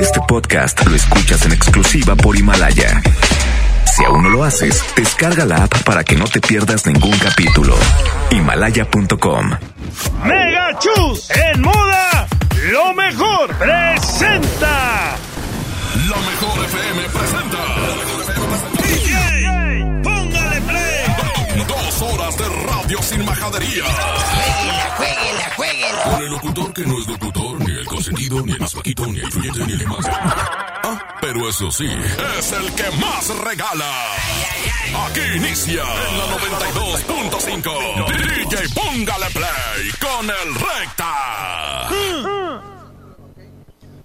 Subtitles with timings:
[0.00, 3.02] Este podcast lo escuchas en exclusiva por Himalaya.
[3.84, 7.76] Si aún no lo haces, descarga la app para que no te pierdas ningún capítulo.
[8.30, 9.50] Himalaya.com.
[10.24, 12.28] Mega Chus en moda,
[12.70, 15.16] lo mejor presenta.
[16.08, 17.27] La mejor FM presenta.
[23.08, 23.84] Sin majadería.
[23.84, 26.02] Jueguela, jueguela, jueguela.
[26.02, 29.18] Con el locutor que no es locutor, ni el consentido, ni el más vaquito, ni
[29.18, 30.06] el influyente, ni el más.
[30.10, 31.88] Ah, pero eso sí,
[32.38, 33.90] es el que más regala.
[35.06, 38.16] Aquí inicia en la 92.5.
[38.26, 41.88] DJ Póngale Play con el Recta.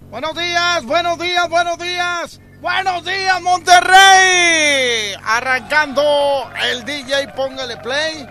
[0.09, 2.39] Buenos días, buenos días, buenos días.
[2.61, 5.13] Buenos días, Monterrey.
[5.25, 8.25] Arrancando el DJ Póngale Play.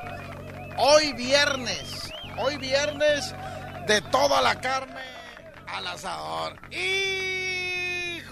[0.76, 2.10] Hoy viernes.
[2.38, 3.34] Hoy viernes
[3.86, 5.02] de toda la carne
[5.66, 6.56] al asador.
[6.70, 8.22] ¡Híjole!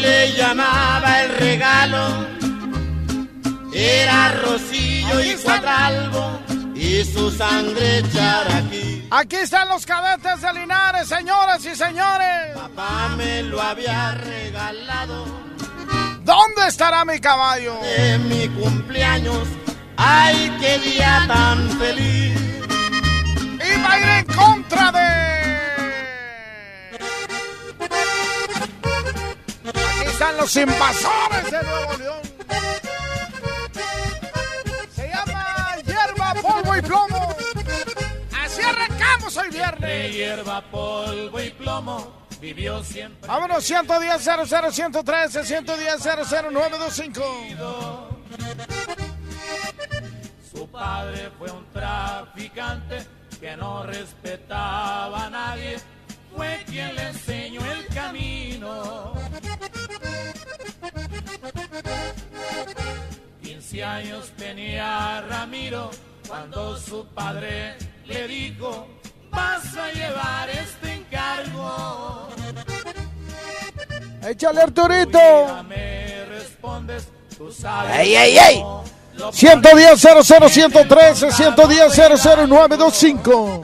[0.00, 2.26] Le llamaba el regalo,
[3.72, 6.40] era Rosillo y Cuatralbo
[6.74, 8.02] y su sangre
[8.56, 9.06] aquí.
[9.10, 12.54] Aquí están los cadetes de Linares, señoras y señores.
[12.54, 15.26] Papá me lo había regalado
[16.22, 17.74] ¿Dónde estará mi caballo?
[17.82, 19.48] de mi cumpleaños.
[19.96, 22.38] Ay, qué día tan feliz.
[23.74, 25.39] Iba a ir en contra de.
[30.20, 32.20] Están los invasores de Nuevo León.
[34.94, 37.36] Se llama hierba, polvo y plomo.
[38.38, 40.14] Así arrancamos hoy viernes.
[40.14, 43.26] hierba, polvo y plomo, vivió siempre.
[43.26, 48.08] Vámonos, 110 00 113 110 00925.
[50.52, 53.06] Su padre fue un traficante
[53.40, 55.78] que no respetaba a nadie.
[56.36, 59.14] Fue quien le enseñó el camino.
[63.70, 65.90] 15 años tenía Ramiro
[66.26, 68.88] cuando su padre le dijo,
[69.30, 72.28] vas a llevar este encargo.
[74.26, 75.18] Échale, Arturito.
[75.68, 77.06] Me respondes,
[77.38, 77.96] tú sabes.
[77.96, 78.58] ¡Ey, ey, ey!
[78.58, 81.96] cómo lo 110 00 113 110
[82.48, 83.62] 00925.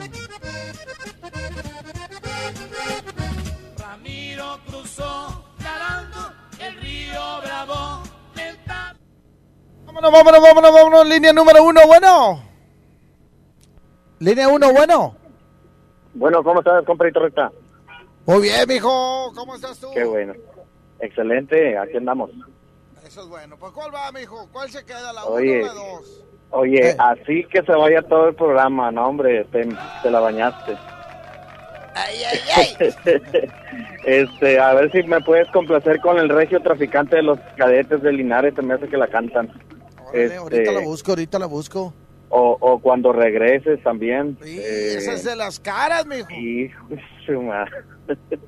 [9.99, 11.07] Vámonos, vámonos, vámonos, vámonos.
[11.09, 12.43] Línea número uno, bueno.
[14.19, 15.15] Línea uno, bueno.
[16.13, 17.51] Bueno, ¿cómo estás, compadrito recta?
[18.27, 19.31] Muy bien, mijo.
[19.35, 19.87] ¿Cómo estás tú?
[19.95, 20.33] Qué bueno.
[20.99, 22.29] Excelente, aquí andamos.
[23.07, 23.57] Eso es bueno.
[23.57, 24.47] Pues, ¿cuál va, mijo?
[24.51, 25.11] ¿Cuál se queda?
[25.13, 25.63] ¿La Oye.
[25.63, 26.23] uno o la dos?
[26.51, 26.95] Oye, Eh.
[26.99, 29.67] así que se vaya todo el programa, no, hombre, te,
[30.03, 30.77] te la bañaste.
[31.95, 32.95] ¡Ay, ay, ay!
[34.05, 38.13] este, a ver si me puedes complacer con el regio traficante de los cadetes de
[38.13, 39.51] Linares, me hace que la cantan.
[40.09, 41.93] Órale, Este- ahorita la busco, ahorita la busco.
[42.29, 44.37] O, o cuando regreses también.
[44.43, 46.29] Sí, Eh, esa es de las caras, mijo.
[46.31, 46.87] Hijo
[47.25, 47.71] su madre.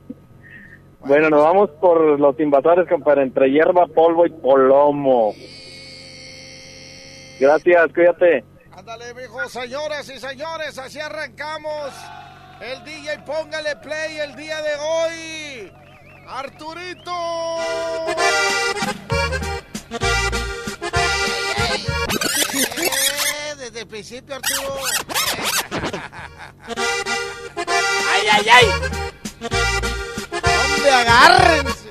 [1.02, 5.34] Bueno, nos vamos por los invasores, compadre, entre hierba, polvo y polomo.
[7.40, 8.44] Gracias, cuídate.
[8.74, 11.94] Ándale, mijo, señoras y señores, así arrancamos.
[12.60, 15.72] El DJ Póngale Play el día de hoy.
[16.28, 17.12] Arturito.
[24.00, 24.76] Arturo.
[28.14, 28.66] ¡Ay, ay, ay!
[30.64, 31.90] ¡Hombre, agárrense!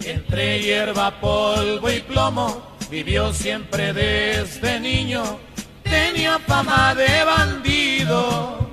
[0.00, 5.38] Entre hierba, polvo y plomo, vivió siempre desde niño.
[5.82, 8.70] Tenía fama de bandido.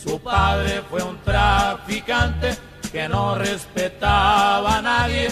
[0.00, 2.56] Su padre fue un traficante
[2.94, 5.28] que no respetaba a nadie.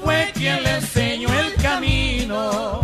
[0.00, 2.82] Fue quien le enseñó el camino.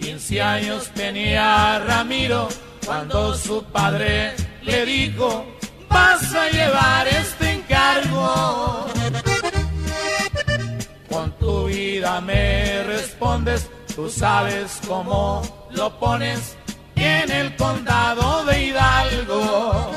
[0.00, 2.48] 15 años tenía Ramiro
[2.86, 5.44] cuando su padre le dijo,
[5.90, 8.86] vas a llevar este encargo.
[11.10, 15.42] Con tu vida me respondes, tú sabes cómo
[15.72, 16.56] lo pones
[17.00, 19.92] en el condado de Hidalgo.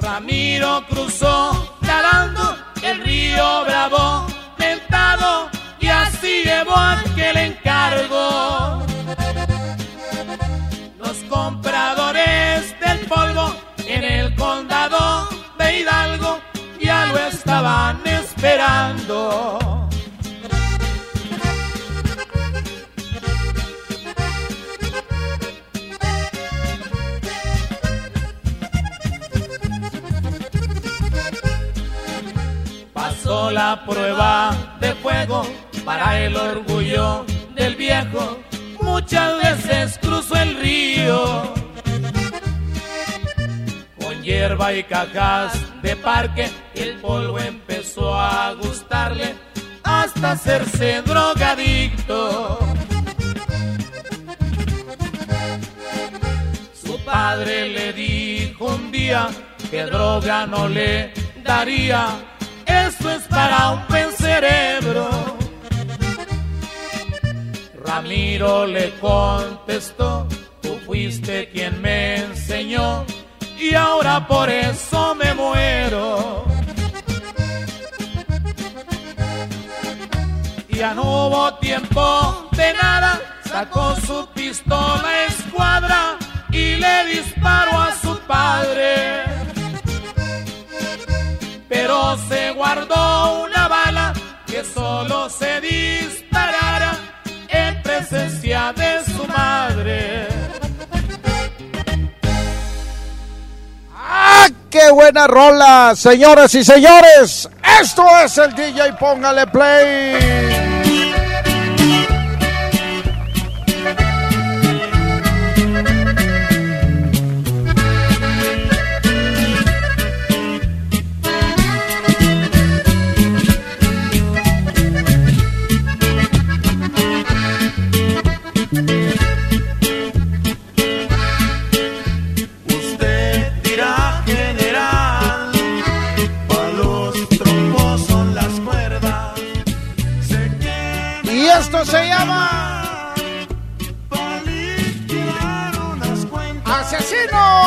[0.00, 8.82] Ramiro cruzó nadando el río Bravo, tentado y así llevó aquel encargo.
[10.98, 13.54] Los compradores del polvo
[13.86, 15.28] en el condado
[15.58, 16.38] de Hidalgo
[16.80, 19.63] ya lo estaban esperando.
[33.50, 35.42] La prueba de fuego
[35.84, 37.24] para el orgullo
[37.54, 38.38] del viejo.
[38.80, 41.52] Muchas veces cruzó el río
[44.00, 45.52] con hierba y cajas
[45.82, 46.50] de parque.
[46.74, 49.34] El polvo empezó a gustarle
[49.84, 52.58] hasta hacerse drogadicto.
[56.82, 59.28] Su padre le dijo un día
[59.70, 61.12] que droga no le
[61.44, 62.33] daría.
[63.34, 65.08] Para un buen cerebro.
[67.84, 70.26] Ramiro le contestó,
[70.62, 73.04] tú fuiste quien me enseñó
[73.58, 76.44] y ahora por eso me muero.
[80.68, 86.18] Ya no hubo tiempo de nada, sacó su pistola escuadra
[86.50, 89.23] y le disparó a su padre.
[92.16, 94.12] Se guardó una bala
[94.46, 96.92] que solo se disparara
[97.48, 100.28] en presencia de su madre.
[103.92, 105.94] ¡Ah, qué buena rola!
[105.96, 107.48] Señoras y señores,
[107.80, 110.53] esto es el DJ Póngale Play.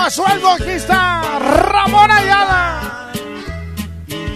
[0.08, 0.50] A sueldo.
[0.52, 3.12] Aquí está Ramón Ayala.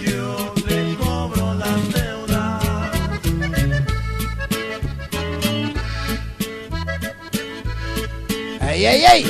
[0.06, 2.64] Yo le cobro las deudas.
[8.70, 9.22] ¡Ey, ey, ey!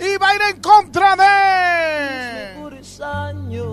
[0.00, 2.54] Y va a ir en contra de.
[2.54, 3.72] mejores años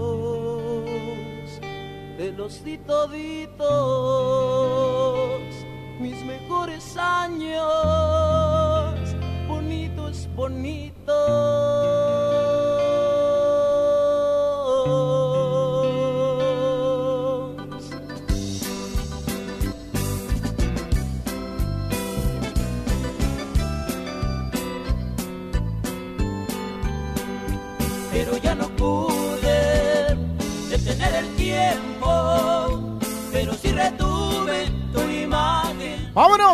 [2.17, 2.77] te los di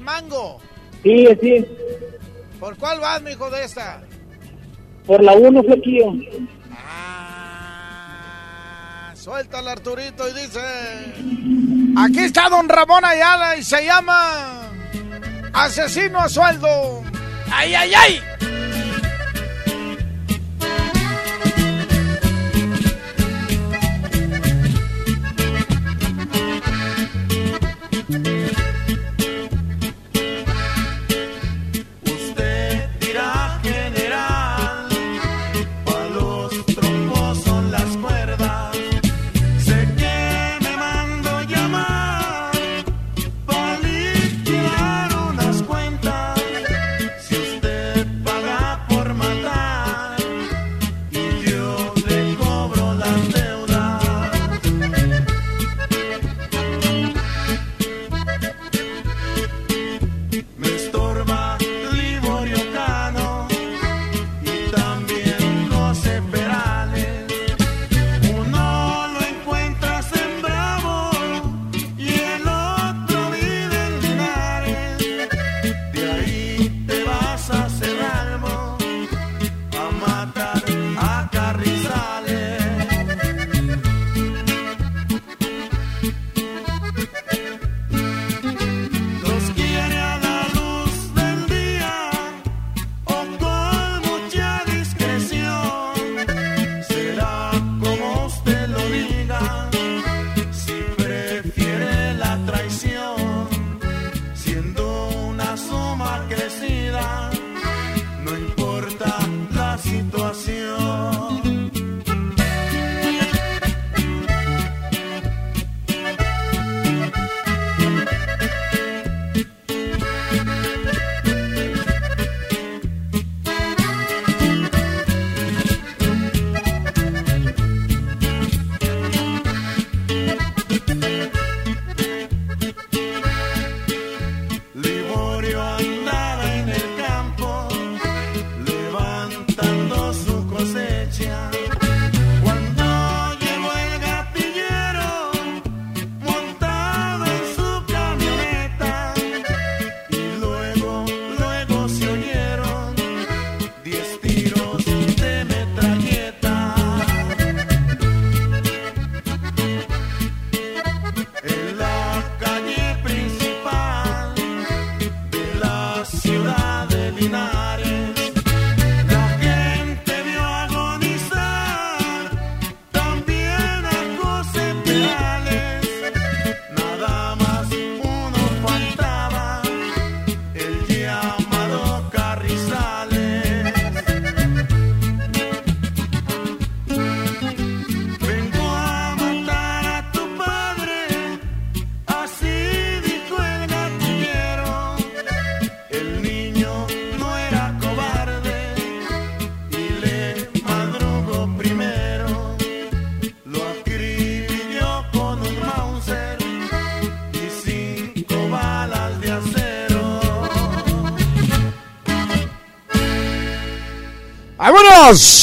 [0.06, 0.58] mango.
[1.02, 1.66] sí, sí,
[2.60, 4.00] ¿Por cuál vas, mijo, de esta?
[5.06, 6.12] por la 1, Flaquillo.
[6.72, 7.92] Ah,
[9.14, 10.60] suéltala, Arturito, y dice...
[11.98, 14.70] Aquí está don Ramón Ayala y se llama...
[15.52, 17.02] Asesino a sueldo.
[17.52, 18.20] ¡Ay, ay, ay!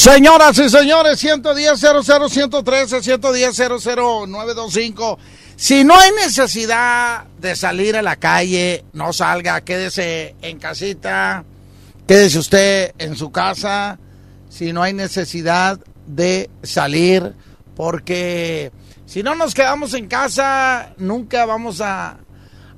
[0.04, 5.18] Señoras y señores, 110 00 113 110 00 925.
[5.56, 11.46] Si no hay necesidad de salir a la calle, no salga, quédese en casita,
[12.06, 13.98] quédese usted en su casa.
[14.50, 17.34] Si no hay necesidad de salir,
[17.76, 18.74] porque
[19.06, 22.18] si no nos quedamos en casa, nunca vamos a,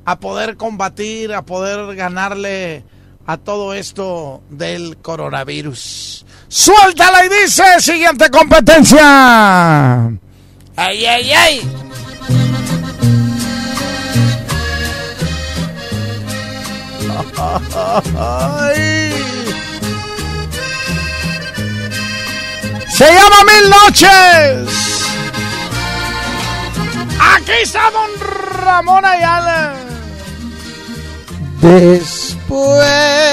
[0.05, 2.84] a poder combatir, a poder ganarle
[3.25, 6.25] a todo esto del coronavirus.
[6.57, 10.05] Suéltala y dice, siguiente competencia.
[10.77, 11.69] Ay, ay, ay.
[18.17, 19.12] Ay.
[22.89, 24.69] Se llama Mil Noches.
[27.35, 28.12] Aquí está Don
[28.63, 29.74] Ramón Ayala.
[31.59, 33.25] Después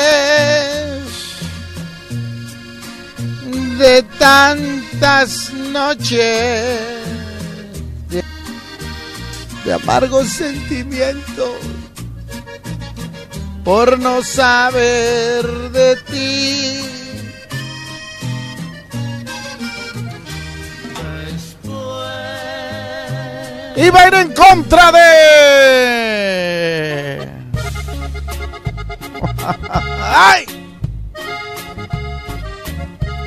[3.83, 6.17] de tantas noches
[8.09, 8.23] de,
[9.65, 11.57] de amargos sentimientos
[13.65, 16.79] por no saber de ti.
[23.75, 25.09] Iba a ir en contra de...
[29.99, 30.51] ¡Ay!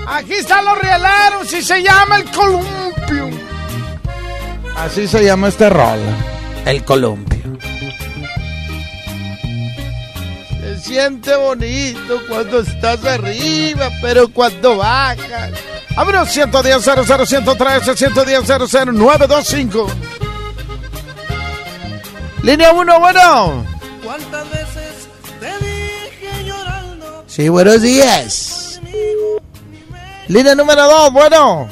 [0.08, 3.30] Aquí están los rieleros y se llama el columpio.
[4.78, 6.00] Así se llama este rol.
[6.66, 7.58] El columpio.
[10.62, 15.52] Se siente bonito cuando estás arriba, pero cuando bajas.
[15.96, 19.88] Vámonos, 110 00 113 110 00 925.
[22.44, 23.66] Línea 1, bueno.
[24.04, 25.08] ¿Cuántas veces
[25.40, 27.24] te dije llorando?
[27.28, 28.65] Sí, buenos días.
[30.28, 31.70] Línea número 2, bueno.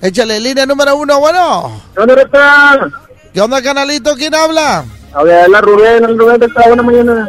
[0.00, 1.82] Échale, línea número 1, bueno.
[1.94, 2.88] ¿Dónde está?
[3.32, 4.14] ¿Qué onda, canalito?
[4.14, 4.84] ¿Quién habla?
[5.12, 7.28] Habla Rubén, el Rubén está buena mañana.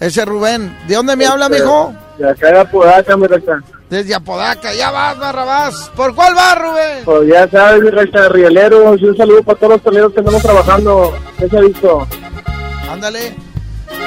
[0.00, 0.76] Ese Rubén.
[0.86, 1.94] ¿De dónde me habla, mijo?
[2.18, 3.62] De acá de Apodaca, mi recta.
[3.88, 4.74] Desde Apodaca.
[4.74, 5.90] Ya vas, Barrabás.
[5.94, 7.04] ¿Por cuál vas, Rubén?
[7.04, 9.00] Pues ya sabes, mi recta, rieleros.
[9.00, 11.16] Y un saludo para todos los toleros que andamos trabajando.
[11.38, 12.06] ¿Qué se ha visto?
[12.90, 13.36] Ándale.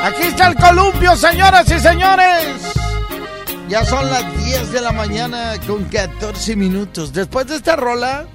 [0.03, 2.88] Aquí está el columpio, señoras y señores.
[3.69, 7.13] Ya son las 10 de la mañana con 14 minutos.
[7.13, 8.25] Después de esta rola,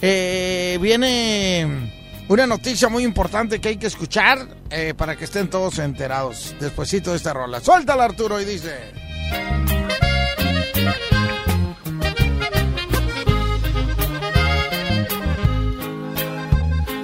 [0.00, 1.88] eh, viene
[2.28, 6.56] una noticia muy importante que hay que escuchar eh, para que estén todos enterados.
[6.58, 7.60] Despuésito de esta rola.
[7.60, 8.72] Suéltala, Arturo, y dice...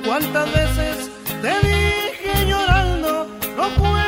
[0.05, 1.11] ¿Cuántas veces
[1.43, 3.29] te dije llorando?
[3.57, 4.08] No juegues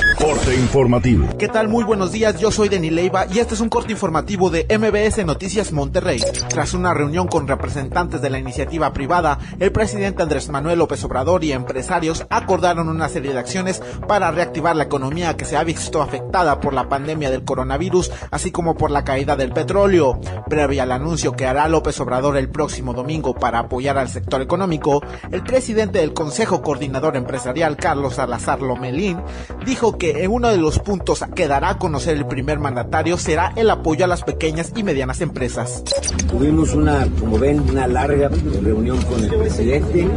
[0.49, 1.27] Informativo.
[1.37, 1.69] ¿Qué tal?
[1.69, 5.23] Muy buenos días, yo soy Denis Leiva y este es un corte informativo de MBS
[5.23, 6.19] Noticias Monterrey.
[6.49, 11.43] Tras una reunión con representantes de la iniciativa privada, el presidente Andrés Manuel López Obrador
[11.43, 16.01] y empresarios acordaron una serie de acciones para reactivar la economía que se ha visto
[16.01, 20.19] afectada por la pandemia del coronavirus, así como por la caída del petróleo.
[20.49, 25.01] Previo al anuncio que hará López Obrador el próximo domingo para apoyar al sector económico,
[25.31, 29.21] el presidente del Consejo Coordinador Empresarial, Carlos Salazar Lomelín,
[29.65, 33.51] dijo que en uno de los puntos que dará a conocer el primer mandatario será
[33.57, 35.83] el apoyo a las pequeñas y medianas empresas.
[36.29, 38.29] Tuvimos una, como ven, una larga
[38.61, 40.07] reunión con el presidente.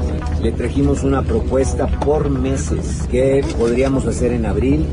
[0.40, 3.09] Le trajimos una propuesta por meses.
[3.11, 4.87] ¿Qué podríamos hacer en abril?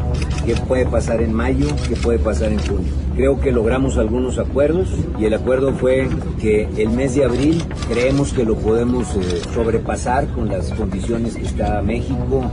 [0.44, 1.68] ¿Qué puede pasar en mayo?
[1.88, 2.92] ¿Qué puede pasar en junio?
[3.16, 4.88] Creo que logramos algunos acuerdos
[5.20, 10.28] y el acuerdo fue que el mes de abril creemos que lo podemos eh, sobrepasar
[10.30, 12.50] con las condiciones que está México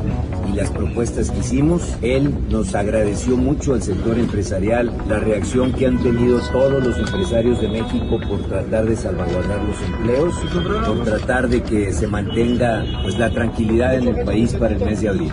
[0.53, 1.97] y las propuestas que hicimos.
[2.03, 2.35] Él
[2.75, 8.19] agradeció mucho al sector empresarial la reacción que han tenido todos los empresarios de México
[8.29, 10.35] por tratar de salvaguardar los empleos,
[10.87, 15.01] por tratar de que se mantenga pues, la tranquilidad en el país para el mes
[15.01, 15.33] de abril.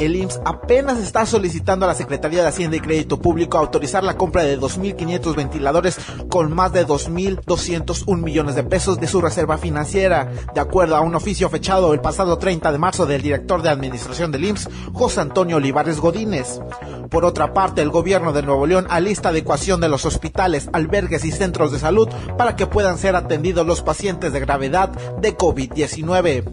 [0.00, 4.16] El IMSS apenas está solicitando a la Secretaría de Hacienda y Crédito Público autorizar la
[4.16, 10.30] compra de 2.500 ventiladores con más de 2.201 millones de pesos de su reserva financiera,
[10.54, 14.32] de acuerdo a un oficio fechado el pasado 30 de marzo del director de Administración
[14.32, 16.60] del IMSS, José Antonio Olivares Godínez.
[16.70, 16.93] Yeah.
[17.10, 21.32] Por otra parte, el gobierno de Nuevo León alista adecuación de los hospitales, albergues y
[21.32, 24.90] centros de salud para que puedan ser atendidos los pacientes de gravedad
[25.20, 26.44] de COVID-19.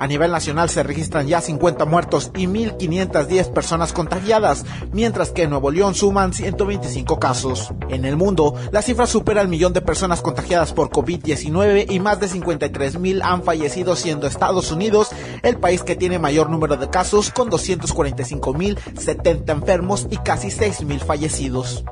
[0.00, 5.50] A nivel nacional se registran ya 50 muertos y 1.510 personas contagiadas, mientras que en
[5.50, 7.72] Nuevo León suman 125 casos.
[7.88, 12.20] En el mundo, la cifra supera el millón de personas contagiadas por COVID-19 y más
[12.20, 15.08] de 53.000 han fallecido siendo Estados Unidos
[15.42, 21.84] el país que tiene mayor número de casos con 245.070 enfermos y casi 6.000 fallecidos.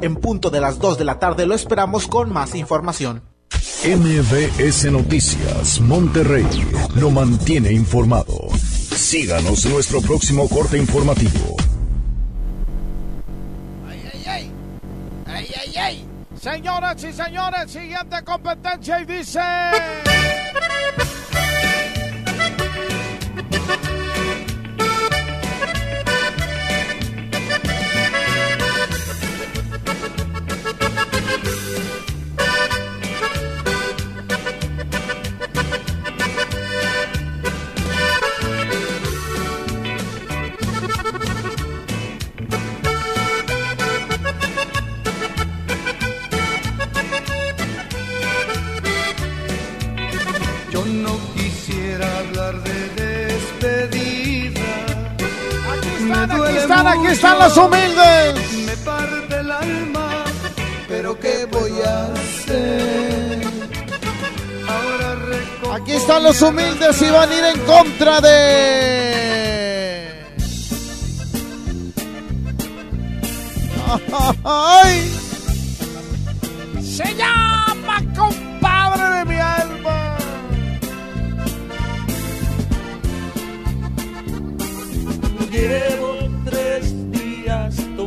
[0.00, 3.22] En punto de las 2 de la tarde lo esperamos con más información.
[3.84, 6.46] MBS Noticias, Monterrey.
[6.94, 8.48] Lo mantiene informado.
[8.56, 11.56] Síganos en nuestro próximo corte informativo.
[13.88, 14.50] ¡Ay, ay!
[15.26, 16.08] ¡Ay, ay, ay!
[16.40, 19.40] Señoras y señores, siguiente competencia y dice...
[56.22, 58.52] están, aquí están, aquí están los humildes.
[58.66, 60.24] Me parte el alma,
[60.88, 63.42] pero voy a hacer?
[65.72, 69.02] Aquí están los humildes y van a ir en contra de.
[74.44, 75.10] ¡Ay!
[76.82, 77.41] Se llama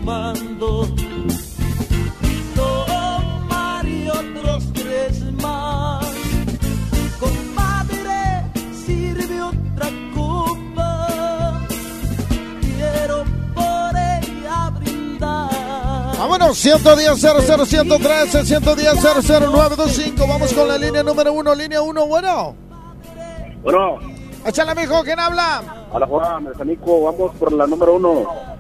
[0.06, 0.88] tomando
[2.22, 6.06] y tomar y otros tres más.
[7.20, 8.44] Compadre,
[8.86, 11.62] sirve otra copa.
[12.62, 13.24] Quiero
[13.56, 16.18] por ella brindar.
[16.20, 20.28] Vámonos, 110 00 113 110 00925.
[20.28, 22.56] Vamos con la línea número uno, línea uno, bueno.
[23.64, 23.98] Bueno,
[24.46, 25.88] Échale, amigo, ¿quién habla?
[25.92, 28.55] hola Juan, el Sanico, vamos por la número uno.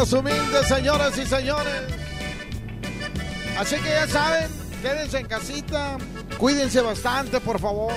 [0.00, 1.82] Los humildes, señoras y señores.
[3.58, 4.48] Así que ya saben,
[4.80, 5.98] quédense en casita.
[6.38, 7.92] Cuídense bastante, por favor.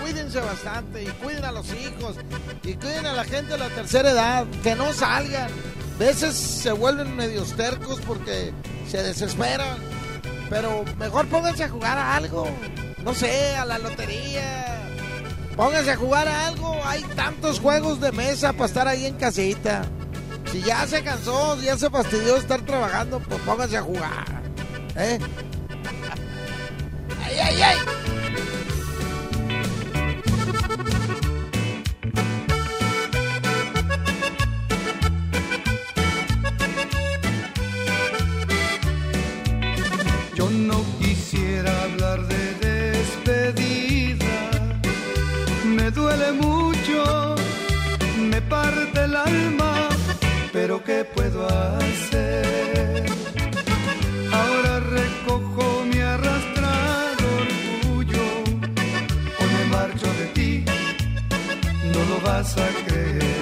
[0.00, 2.14] Cuídense bastante y cuiden a los hijos
[2.62, 4.46] y cuiden a la gente de la tercera edad.
[4.62, 5.50] Que no salgan.
[5.50, 8.52] A veces se vuelven medios tercos porque
[8.88, 9.78] se desesperan.
[10.48, 12.46] Pero mejor pónganse a jugar a algo.
[13.02, 14.80] No sé, a la lotería.
[15.56, 16.78] Pónganse a jugar a algo.
[16.84, 19.90] Hay tantos juegos de mesa para estar ahí en casita.
[20.52, 24.42] Si ya se cansó, ya se fastidió de estar trabajando, pues pónganse a jugar.
[24.96, 25.18] ¿Eh?
[27.24, 27.76] ¡Ay, ay, ay!
[40.34, 42.54] Yo no quisiera hablar de
[42.92, 44.50] despedida,
[45.64, 47.34] me duele mucho,
[48.18, 49.75] me parte el alma,
[50.56, 53.04] pero ¿qué puedo hacer?
[54.32, 58.26] Ahora recojo mi arrastrado orgullo,
[59.38, 60.64] o me marcho de ti,
[61.92, 63.35] no lo vas a creer.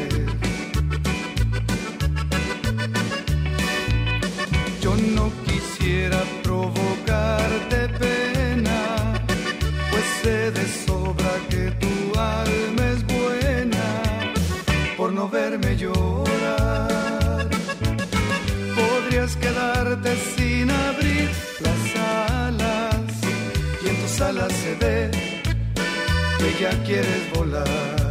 [26.61, 28.04] Ya quieres volar.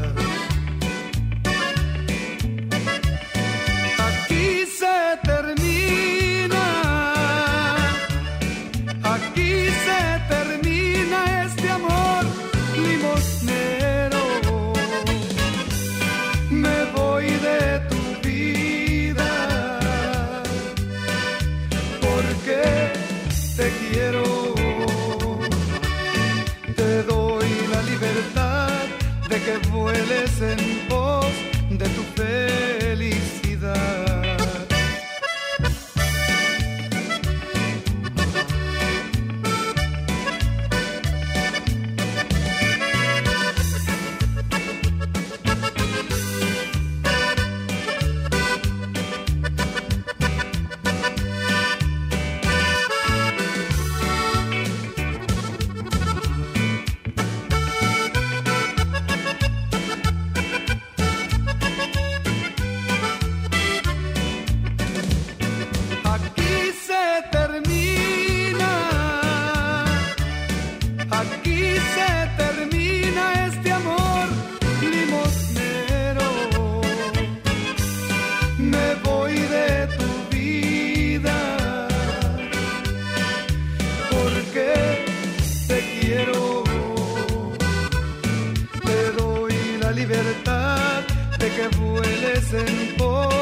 [91.56, 93.34] Que vueles en pos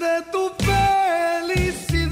[0.00, 2.08] de tu felicidad.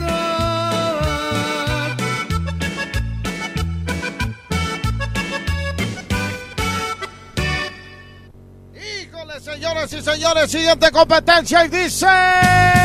[8.75, 12.84] Híjole, señoras y señores, siguiente competencia y dice...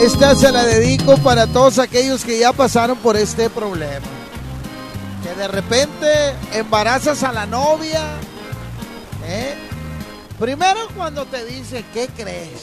[0.00, 4.06] Esta se la dedico para todos aquellos que ya pasaron por este problema.
[5.24, 8.04] Que de repente embarazas a la novia.
[9.26, 9.56] ¿eh?
[10.38, 12.60] Primero cuando te dice, ¿qué crees?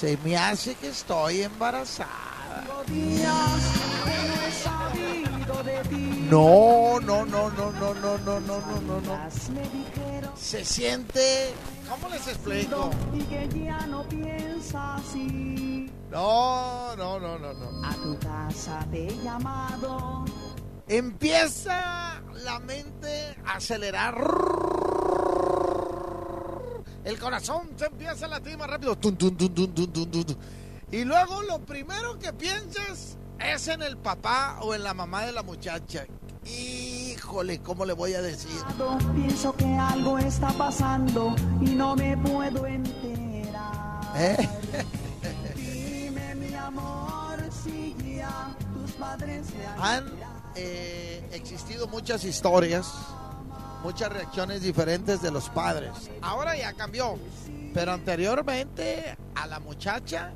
[0.00, 2.64] Se me hace que estoy embarazada.
[6.30, 9.30] No, no, no, no, no, no, no, no, no, no, no.
[10.40, 11.54] Se siente.
[11.88, 12.90] ¿Cómo les explico?
[13.12, 15.81] Y que ya no piensa así.
[16.12, 17.88] No, no, no, no, no.
[17.88, 20.26] A tu casa te he llamado.
[20.86, 24.14] Empieza la mente a acelerar.
[27.02, 28.98] El corazón se empieza a latir más rápido.
[30.90, 35.32] Y luego lo primero que piensas es en el papá o en la mamá de
[35.32, 36.04] la muchacha.
[36.44, 38.60] Híjole, ¿cómo le voy a decir?
[39.14, 44.12] Pienso que algo está pasando y no me puedo enterar.
[44.14, 44.36] ¿Eh?
[49.80, 50.06] Han
[50.54, 52.92] eh, existido muchas historias,
[53.82, 55.90] muchas reacciones diferentes de los padres.
[56.20, 57.18] Ahora ya cambió,
[57.74, 60.32] pero anteriormente a la muchacha,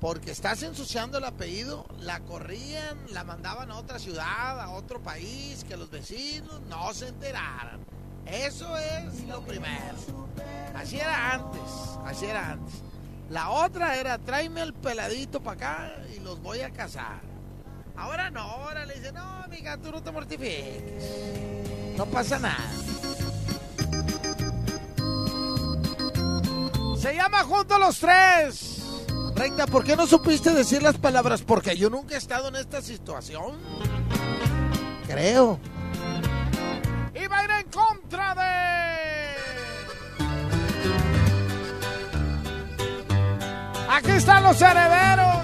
[0.00, 5.64] porque estás ensuciando el apellido, la corrían, la mandaban a otra ciudad, a otro país,
[5.64, 7.80] que los vecinos no se enteraran.
[8.26, 9.94] Eso es lo primero.
[10.74, 11.60] Así era antes,
[12.04, 12.74] así era antes.
[13.30, 17.20] La otra era tráeme el peladito para acá y los voy a casar.
[17.96, 21.96] Ahora no, ahora le dicen, no, amiga, tú no te mortifiques.
[21.96, 22.64] No pasa nada.
[26.98, 28.72] Se llama Juntos los Tres.
[29.34, 31.42] Recta, ¿por qué no supiste decir las palabras?
[31.42, 33.54] Porque yo nunca he estado en esta situación.
[35.06, 35.60] Creo.
[37.14, 39.06] Y va a ir en contra de...
[43.88, 45.35] Aquí están los herederos.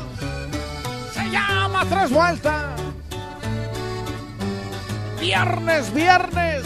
[1.88, 2.80] Tres Vueltas.
[5.20, 6.62] Viernes, viernes,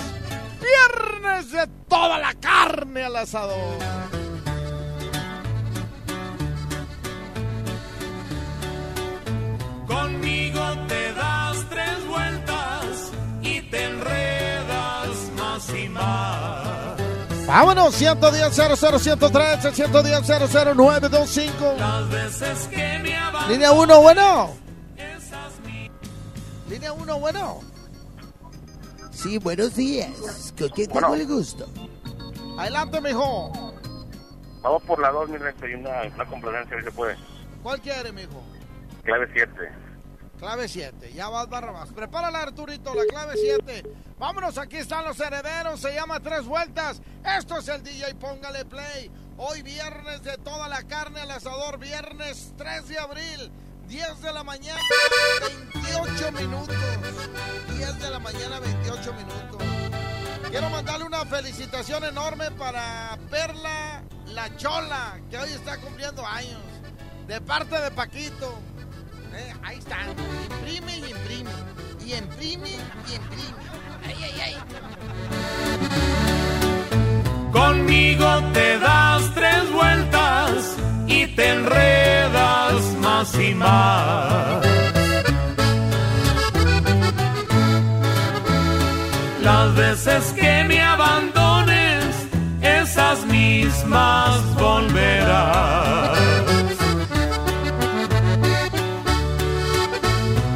[0.61, 3.79] viernes de toda la carne al asador.
[9.87, 17.47] Conmigo te das tres vueltas y te enredas más y más.
[17.47, 21.75] Vámonos, 110 00 113 110 00 925.
[21.79, 23.17] Las veces que me.
[23.49, 24.66] Línea 1, bueno.
[26.69, 27.61] Línea 1, bueno.
[29.13, 30.11] Sí, buenos días.
[30.59, 31.15] ¿Con quién Bueno.
[31.15, 31.67] el gusto?
[32.59, 33.53] Adelante, mijo.
[34.63, 37.17] Vamos por la 2, mi recta, y una, una complacencia, si se puede.
[37.63, 38.43] ¿Cuál quiere, mijo?
[39.05, 39.53] Clave 7.
[40.39, 41.91] Clave 7, ya vas Barrabás.
[41.93, 43.85] Prepárala, Arturito, la clave 7.
[44.19, 47.01] Vámonos, aquí están los herederos, se llama Tres Vueltas.
[47.39, 49.11] Esto es el DJ, póngale play.
[49.39, 53.51] Hoy viernes de toda la carne al asador, viernes 3 de abril,
[53.89, 54.81] 10 de la mañana,
[55.73, 56.77] 28 minutos.
[57.77, 59.63] 10 de la mañana, 28 minutos.
[60.51, 66.61] Quiero mandarle una felicitación enorme para Perla La Chola, que hoy está cumpliendo años.
[67.29, 68.59] De parte de Paquito.
[69.35, 69.99] Eh, ahí está.
[70.05, 71.51] Imprime y imprime.
[72.05, 73.55] Y imprime y imprime.
[74.05, 74.57] Ay, ay, ay.
[77.53, 82.16] Conmigo te das tres vueltas y te enredas
[83.01, 84.67] más y más.
[89.43, 92.05] Las veces que me abandones,
[92.61, 96.19] esas mismas volverás.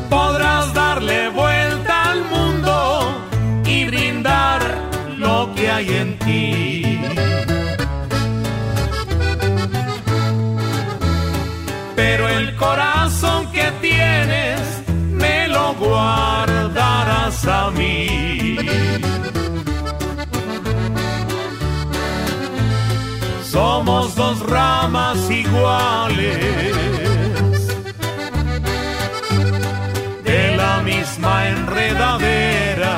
[0.09, 2.75] Podrás darle vuelta al mundo
[3.65, 4.61] y brindar
[5.17, 6.20] lo que hay en ti.
[17.47, 18.57] A mí.
[23.43, 26.39] Somos dos ramas iguales
[30.25, 32.97] de la misma enredadera.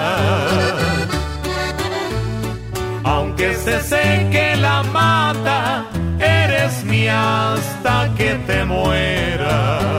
[3.04, 5.86] Aunque se seque la mata,
[6.18, 9.91] eres mi hasta que te mueras.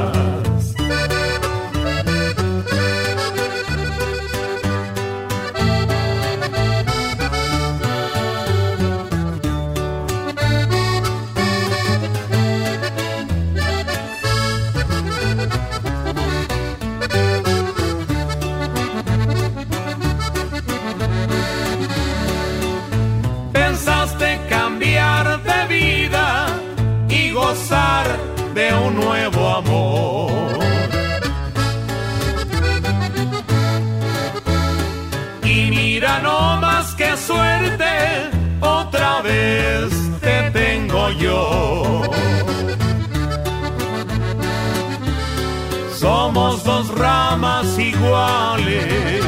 [47.77, 49.23] Iguales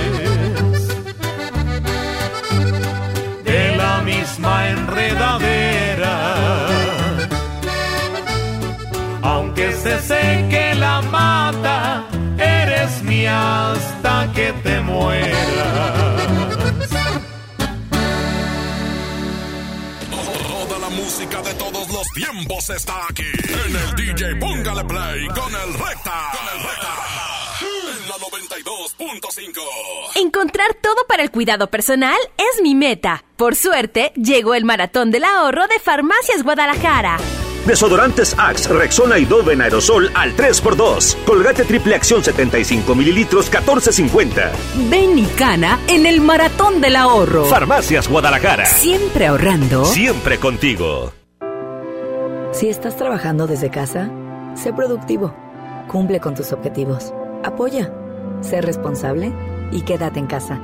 [3.43, 6.15] de la misma enredadera.
[9.21, 12.06] Aunque se seque la mata,
[12.38, 15.36] eres mía hasta que te mueras.
[20.12, 23.32] Toda la música de todos los tiempos está aquí.
[23.65, 25.28] En el DJ Póngale Play.
[25.30, 26.94] Con el Recta.
[29.15, 29.62] En la 92.5.
[30.15, 33.23] Encontrar todo para el cuidado personal es mi meta.
[33.38, 37.17] Por suerte, llegó el maratón del ahorro de Farmacias Guadalajara.
[37.65, 41.15] Desodorantes Axe, Rexona y Dove en aerosol al 3x2.
[41.25, 44.51] Colgate triple acción 75 mililitros 14.50.
[44.89, 47.45] Ven y cana en el maratón del ahorro.
[47.45, 48.65] Farmacias Guadalajara.
[48.65, 49.86] Siempre ahorrando.
[49.86, 51.12] Siempre contigo.
[52.51, 54.12] Si estás trabajando desde casa,
[54.56, 55.34] sé productivo.
[55.88, 57.13] Cumple con tus objetivos.
[57.43, 57.91] Apoya.
[58.41, 59.34] Sé responsable
[59.71, 60.60] y quédate en casa.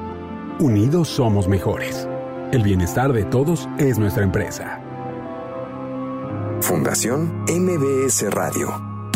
[0.60, 2.08] Unidos somos mejores.
[2.52, 4.80] El bienestar de todos es nuestra empresa.
[6.62, 8.91] Fundación MBS Radio.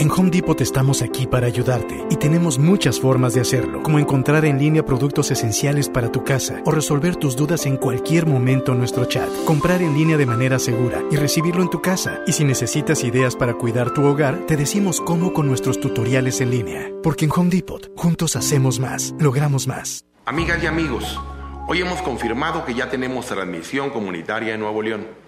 [0.00, 4.44] En Home Depot estamos aquí para ayudarte y tenemos muchas formas de hacerlo, como encontrar
[4.44, 8.78] en línea productos esenciales para tu casa o resolver tus dudas en cualquier momento en
[8.78, 12.20] nuestro chat, comprar en línea de manera segura y recibirlo en tu casa.
[12.28, 16.52] Y si necesitas ideas para cuidar tu hogar, te decimos cómo con nuestros tutoriales en
[16.52, 16.92] línea.
[17.02, 20.04] Porque en Home Depot, juntos hacemos más, logramos más.
[20.26, 21.20] Amigas y amigos,
[21.66, 25.27] hoy hemos confirmado que ya tenemos transmisión comunitaria en Nuevo León.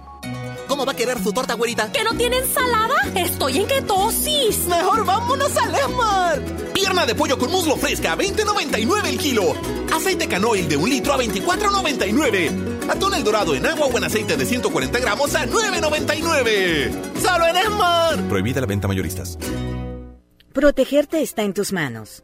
[0.71, 1.91] ¿Cómo va a querer su torta, güerita?
[1.91, 2.95] ¿Que no tiene ensalada?
[3.13, 4.67] Estoy en ketosis.
[4.69, 6.41] Mejor vámonos al Esmar.
[6.73, 9.53] Pierna de pollo con muslo fresca a 20.99 el kilo.
[9.93, 12.89] Aceite canoil de un litro a 24.99.
[12.89, 17.19] Atún el dorado en agua o en aceite de 140 gramos a 9.99.
[17.21, 18.29] ¡Solo en Esmar!
[18.29, 19.37] Prohibida la venta mayoristas.
[20.53, 22.23] Protegerte está en tus manos.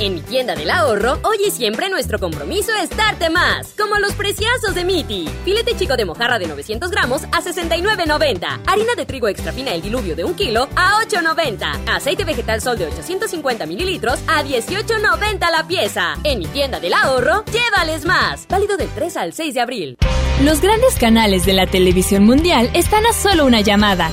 [0.00, 3.74] En mi tienda del ahorro, hoy y siempre nuestro compromiso es darte más.
[3.76, 5.28] Como los preciazos de Miti.
[5.44, 8.60] Filete chico de mojarra de 900 gramos a 69.90.
[8.64, 11.90] Harina de trigo extra fina el diluvio de un kilo a 8.90.
[11.92, 16.14] Aceite vegetal sol de 850 mililitros a 18.90 la pieza.
[16.22, 18.46] En mi tienda del ahorro, llévales más.
[18.46, 19.98] Válido del 3 al 6 de abril.
[20.44, 24.12] Los grandes canales de la televisión mundial están a solo una llamada.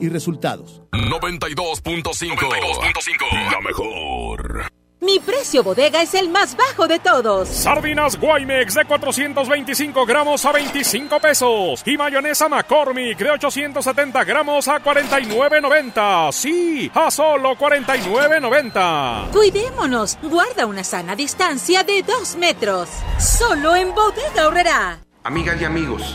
[0.00, 0.82] y resultados.
[0.92, 3.52] 92.5.
[3.52, 4.70] La mejor.
[5.02, 7.48] Mi precio bodega es el más bajo de todos.
[7.48, 11.82] Sardinas Guaymex de 425 gramos a 25 pesos.
[11.86, 16.32] Y mayonesa McCormick de 870 gramos a 49.90.
[16.32, 19.30] Sí, a solo 49.90.
[19.30, 20.18] Cuidémonos.
[20.22, 22.90] Guarda una sana distancia de 2 metros.
[23.18, 24.98] Solo en bodega horrera.
[25.24, 26.14] Amigas y amigos.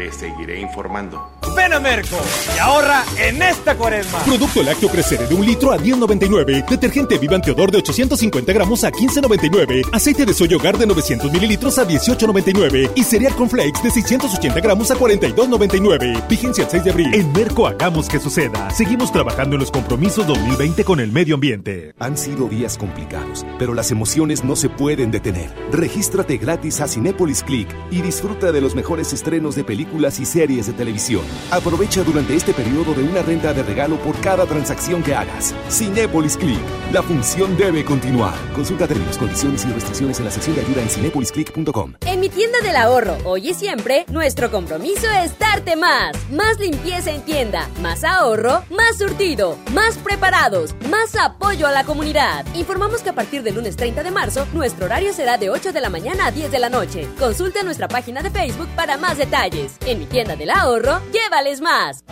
[0.00, 1.30] Les seguiré informando.
[1.54, 2.16] Ven a Merco
[2.56, 4.20] y ahorra en esta cuaresma.
[4.20, 6.66] Producto lácteo crecer de un litro a 10.99.
[6.66, 9.90] Detergente Vivan Teodor de 850 gramos a 15.99.
[9.92, 12.92] Aceite de soya hogar de 900 mililitros a 18.99.
[12.94, 16.28] Y cereal con flakes de 680 gramos a 42.99.
[16.28, 17.14] Vigencia el 6 de abril.
[17.14, 18.70] En Merco hagamos que suceda.
[18.70, 21.94] Seguimos trabajando en los compromisos 2020 con el medio ambiente.
[21.98, 25.50] Han sido días complicados, pero las emociones no se pueden detener.
[25.72, 30.66] Regístrate gratis a Cinépolis Click y disfruta de los mejores estrenos de películas y series
[30.66, 31.22] de televisión.
[31.50, 35.54] Aprovecha durante este periodo de una renta de regalo por cada transacción que hagas.
[35.68, 36.60] Cinepolis Click.
[36.92, 38.34] La función debe continuar.
[38.54, 41.94] Consulta términos, condiciones y restricciones en la sección de ayuda en cinepolisclick.com.
[42.06, 46.16] En mi tienda del ahorro, hoy y siempre, nuestro compromiso es darte más.
[46.30, 52.46] Más limpieza en tienda, más ahorro, más surtido, más preparados, más apoyo a la comunidad.
[52.54, 55.80] Informamos que a partir del lunes 30 de marzo, nuestro horario será de 8 de
[55.80, 57.08] la mañana a 10 de la noche.
[57.18, 59.79] Consulta nuestra página de Facebook para más detalles.
[59.86, 62.04] En mi tienda del ahorro, llévales más.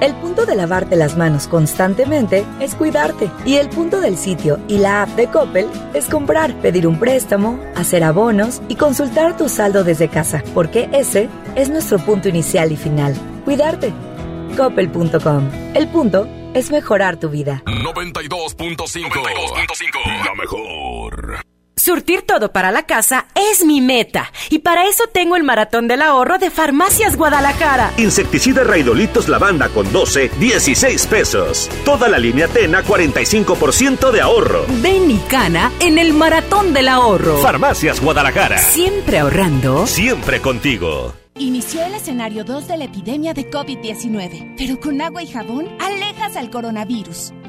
[0.00, 3.30] El punto de lavarte las manos constantemente es cuidarte.
[3.44, 7.60] Y el punto del sitio y la app de Coppel es comprar, pedir un préstamo,
[7.76, 12.76] hacer abonos y consultar tu saldo desde casa, porque ese es nuestro punto inicial y
[12.76, 13.14] final.
[13.44, 13.92] Cuidarte.
[14.56, 15.50] Coppel.com.
[15.74, 17.62] El punto es mejorar tu vida.
[17.66, 20.24] 92.5.
[20.24, 21.49] La mejor.
[21.80, 24.30] Surtir todo para la casa es mi meta.
[24.50, 27.94] Y para eso tengo el maratón del ahorro de Farmacias Guadalajara.
[27.96, 31.70] Insecticida Raidolitos Lavanda con 12, 16 pesos.
[31.86, 34.66] Toda la línea Tena, 45% de ahorro.
[34.82, 37.38] Ven y cana en el maratón del ahorro.
[37.38, 38.58] Farmacias Guadalajara.
[38.58, 39.86] Siempre ahorrando.
[39.86, 41.14] Siempre contigo.
[41.38, 46.36] Inició el escenario 2 de la epidemia de COVID-19, pero con agua y jabón alejas
[46.36, 47.32] al coronavirus.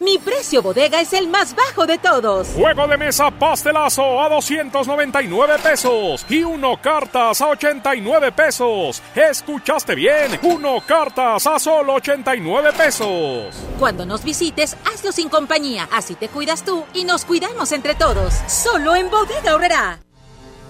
[0.00, 2.48] Mi precio bodega es el más bajo de todos.
[2.56, 9.02] Juego de mesa pastelazo a 299 pesos y uno cartas a 89 pesos.
[9.14, 10.40] ¿Escuchaste bien?
[10.42, 13.54] Uno cartas a solo 89 pesos.
[13.78, 15.86] Cuando nos visites, hazlo sin compañía.
[15.92, 18.32] Así te cuidas tú y nos cuidamos entre todos.
[18.46, 20.00] Solo en Bodega Horrera.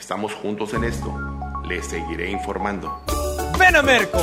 [0.00, 1.14] Estamos juntos en esto.
[1.68, 3.02] Les seguiré informando.
[3.58, 4.18] Ven a Merco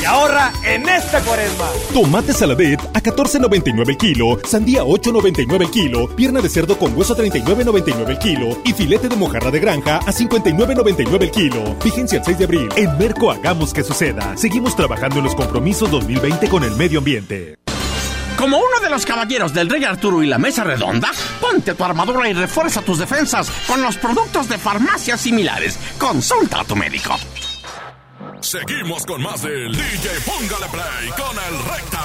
[0.00, 1.66] y ahorra en esta cuaresma.
[1.92, 7.16] Tomate saladet a 14.99 el kilo, sandía 8.99 el kilo, pierna de cerdo con hueso
[7.16, 11.76] 39.99 el kilo y filete de mojarra de granja a 59.99 el kilo.
[11.80, 12.68] Fíjense al 6 de abril.
[12.76, 14.36] En Merco hagamos que suceda.
[14.36, 17.56] Seguimos trabajando en los compromisos 2020 con el medio ambiente.
[18.36, 21.10] Como uno de los caballeros del Rey Arturo y la Mesa Redonda,
[21.40, 25.78] ponte tu armadura y refuerza tus defensas con los productos de farmacias similares.
[25.98, 27.16] Consulta a tu médico.
[28.40, 32.02] Seguimos con más del DJ Póngale Play con el Recta.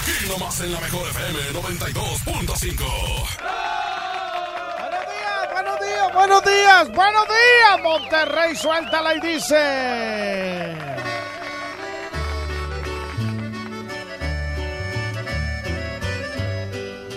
[0.00, 2.84] Aquí nomás en la mejor FM 92.5.
[5.54, 7.80] Buenos días, buenos días, buenos días.
[7.82, 10.93] Monterrey, suéltala y dice.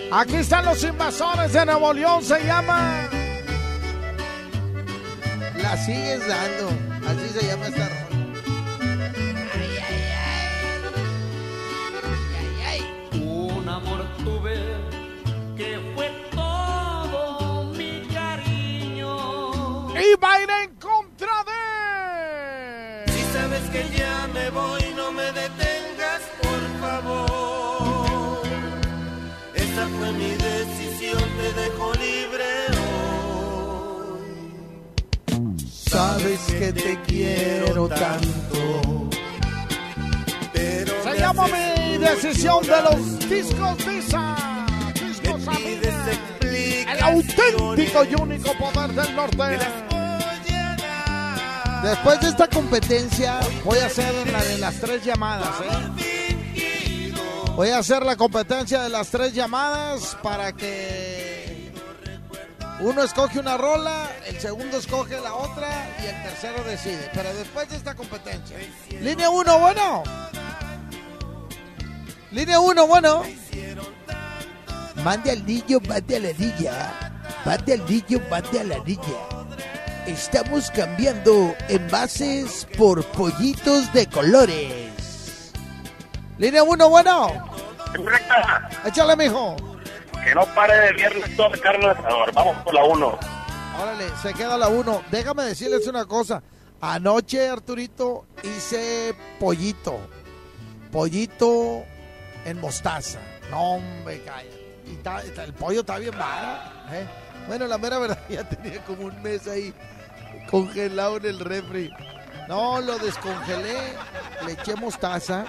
[0.09, 3.09] Aquí están los invasores de Nuevo León, se llama.
[5.61, 6.69] La sigues dando.
[7.07, 8.07] Así se llama esta rola.
[13.21, 14.55] Un amor tuve
[15.57, 19.89] que fue todo mi cariño.
[19.93, 23.11] Y va a ir en contra de.
[23.11, 24.76] Si sabes que ya me voy,
[36.17, 39.07] Sabes que te quiero tanto.
[40.51, 44.65] Pero Se llama mi decisión de los discos Visa.
[44.95, 45.41] Discos.
[46.41, 49.59] El auténtico y único poder del norte.
[51.83, 57.13] Después de esta competencia, Voy a hacer la de las tres llamadas, ¿eh?
[57.55, 61.26] Voy a hacer la competencia de las tres llamadas para que
[62.79, 65.67] uno escoge una rola, el segundo escoge la otra
[66.01, 67.09] y el tercero decide.
[67.13, 68.57] Pero después de esta competencia.
[69.01, 70.03] Línea 1, bueno.
[72.31, 73.23] Línea 1, bueno.
[75.03, 77.19] mande al niño, mande a la niña.
[77.45, 79.01] Mande al niño, mande a la niña.
[80.05, 85.51] Estamos cambiando envases por pollitos de colores.
[86.37, 87.27] Línea 1, bueno.
[88.85, 89.55] Échale, mijo.
[90.27, 92.33] Que no pare de viernes todo de asador.
[92.33, 93.19] Vamos por la 1.
[93.81, 95.03] Órale, se queda la 1.
[95.09, 96.43] Déjame decirles una cosa.
[96.81, 99.97] Anoche, Arturito, hice pollito.
[100.91, 101.85] Pollito
[102.43, 103.19] en mostaza.
[103.49, 104.67] No, hombre, cállate.
[104.85, 106.59] Y el pollo está bien malo.
[106.91, 107.07] ¿eh?
[107.47, 109.73] Bueno, la mera verdad, ya tenía como un mes ahí
[110.51, 111.89] congelado en el refri.
[112.49, 113.77] No, lo descongelé,
[114.45, 115.45] le eché mostaza,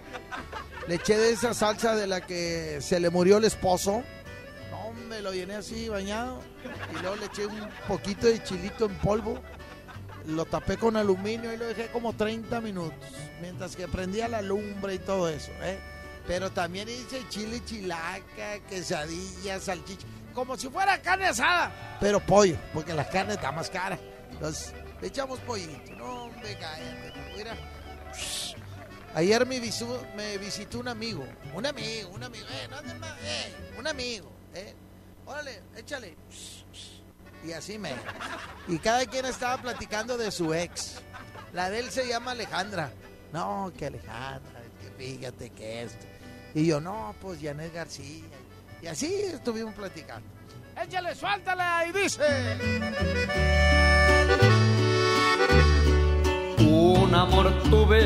[0.87, 4.05] le eché de esa salsa de la que se le murió el esposo.
[5.19, 6.41] Me lo llené así, bañado.
[6.97, 9.41] Y luego le eché un poquito de chilito en polvo.
[10.27, 12.97] Lo tapé con aluminio y lo dejé como 30 minutos.
[13.41, 15.81] Mientras que prendía la lumbre y todo eso, ¿eh?
[16.25, 20.07] Pero también hice chile chilaca, quesadilla, salchicha.
[20.35, 21.97] Como si fuera carne asada.
[21.99, 23.99] Pero pollo, porque la carne está más cara.
[24.31, 25.97] Entonces, le echamos pollito.
[25.97, 27.13] No, hombre, cállate.
[27.37, 27.57] Mira.
[29.15, 31.27] Ayer me, visu- me visitó un amigo.
[31.55, 32.47] Un amigo, un amigo.
[32.53, 32.79] Eh, no
[33.25, 34.31] eh, un amigo.
[34.55, 34.75] Eh.
[35.29, 36.17] Órale, échale.
[37.45, 37.93] Y así me.
[38.67, 41.03] Y cada quien estaba platicando de su ex.
[41.53, 42.91] La de él se llama Alejandra.
[43.33, 46.07] No, que Alejandra, que fíjate que esto.
[46.55, 48.25] Y yo, no, pues Janet García.
[48.81, 50.27] Y así estuvimos platicando.
[50.83, 52.25] Échale, suéltala y dice.
[56.61, 58.01] Un amor tuve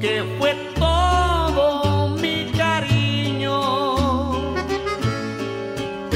[0.00, 2.50] que fue todo mi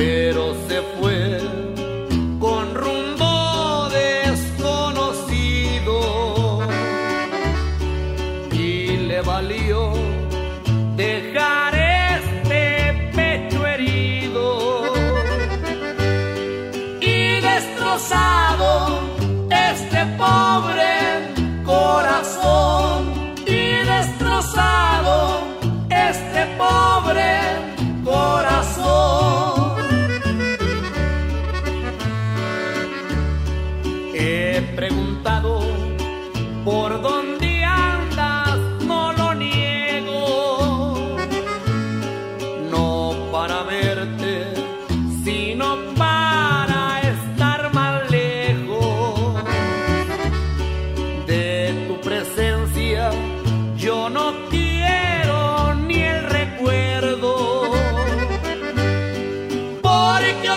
[0.01, 1.30] pero se fue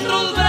[0.06, 0.43] porque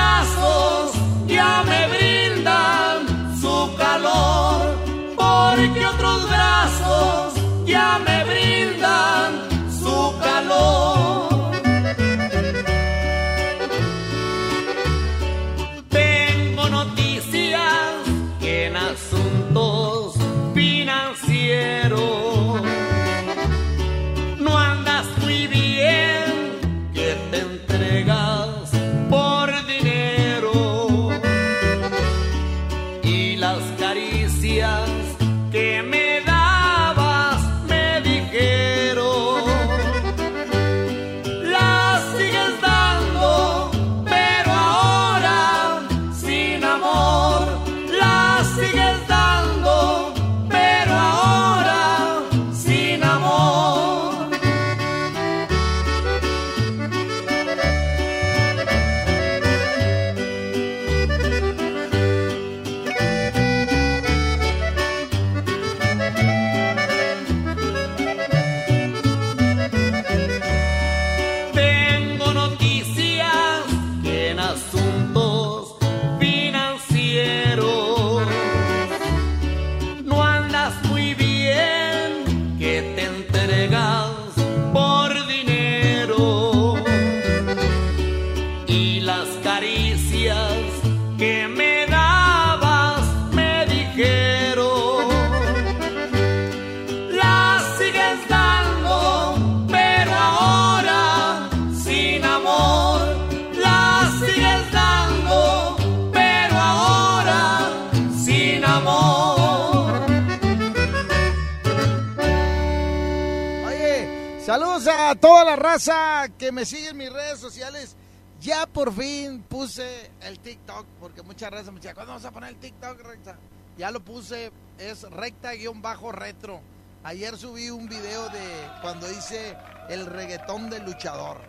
[114.44, 117.96] saludos a toda la raza que me sigue en mis redes sociales.
[118.40, 122.50] Ya por fin puse el TikTok, porque mucha raza me decía, ¿cuándo vamos a poner
[122.50, 123.38] el TikTok, recta?
[123.78, 126.60] Ya lo puse, es recta-retro.
[127.04, 129.56] Ayer subí un video de cuando hice
[129.88, 131.40] el reggaetón del luchador.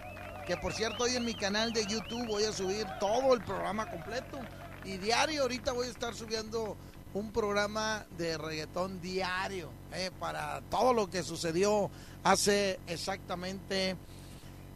[0.48, 3.90] Que por cierto, hoy en mi canal de YouTube voy a subir todo el programa
[3.90, 4.40] completo.
[4.84, 6.78] Y diario, ahorita voy a estar subiendo
[7.16, 11.90] un programa de reggaetón diario eh, para todo lo que sucedió
[12.24, 13.96] hace exactamente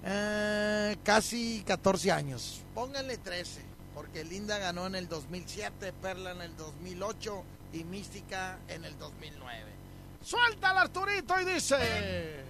[0.06, 2.64] eh, casi 14 años.
[2.74, 3.62] Pónganle 13,
[3.94, 9.64] porque Linda ganó en el 2007, Perla en el 2008 y Mística en el 2009.
[10.24, 12.46] Suelta al Arturito y dice...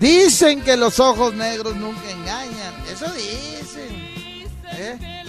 [0.00, 2.74] dicen, que los ojos negros nunca engañan.
[2.90, 4.46] Eso dicen.
[4.72, 5.24] ¿Eh?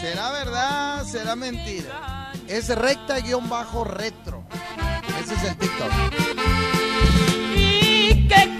[0.00, 1.04] ¿Será verdad?
[1.06, 2.32] ¿Será mentira?
[2.46, 4.44] Es recta guion bajo retro.
[5.22, 5.90] Ese es el TikTok.
[7.56, 8.58] Y que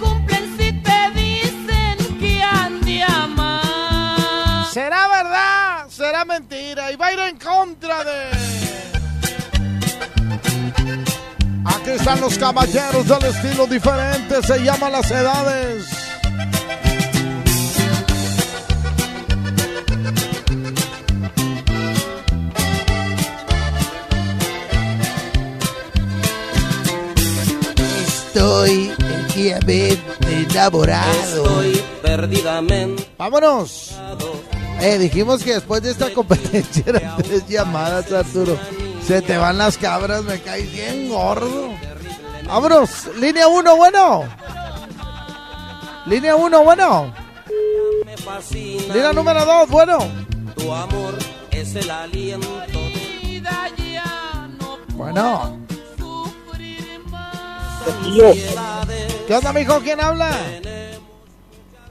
[11.95, 14.43] están los caballeros del estilo diferente.
[14.43, 15.87] Se llama Las Edades.
[28.35, 30.01] Estoy efectivamente
[30.53, 31.63] enamorado.
[31.63, 33.09] Estoy perdidamente.
[33.17, 33.95] Vámonos.
[34.81, 38.59] Eh, dijimos que después de esta competencia eran tres llamadas, Arturo.
[39.07, 41.75] Se te van las cabras, me caes bien gordo.
[42.47, 43.09] Vámonos.
[43.17, 44.25] Línea 1, bueno.
[46.07, 47.13] Línea 1, bueno.
[48.93, 49.99] Línea número 2, bueno.
[50.57, 51.19] Tu amor
[51.51, 55.59] es el aliento de vida ya no Bueno.
[59.27, 59.81] ¿Qué onda, mijo?
[59.81, 60.31] ¿Quién habla?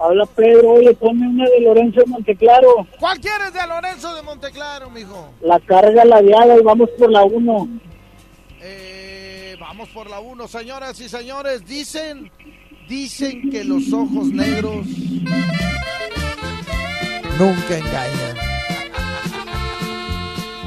[0.03, 2.85] Habla Pedro, oye, ponme una de Lorenzo de Monteclaro.
[2.99, 5.29] ¿Cuál quieres de Lorenzo de Monteclaro, mijo?
[5.39, 7.67] La carga ladeada y vamos por la 1.
[8.59, 11.65] Eh, vamos por la 1, señoras y señores.
[11.65, 12.29] Dicen,
[12.89, 14.85] dicen que los ojos negros
[17.39, 18.37] nunca engañan.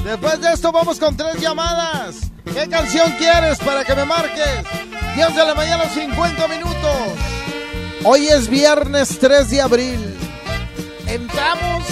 [0.03, 2.33] Después de esto vamos con tres llamadas.
[2.43, 4.65] ¿Qué canción quieres para que me marques?
[5.15, 7.46] 10 de la mañana, 50 minutos.
[8.09, 10.17] Hoy es viernes 3 de abril.
[11.09, 11.83] Entramos